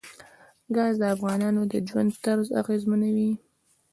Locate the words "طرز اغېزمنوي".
2.25-3.31